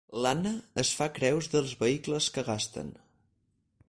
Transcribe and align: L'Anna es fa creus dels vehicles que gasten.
L'Anna 0.25 0.51
es 0.83 0.93
fa 1.01 1.07
creus 1.17 1.49
dels 1.55 1.75
vehicles 1.83 2.31
que 2.39 2.45
gasten. 2.49 2.91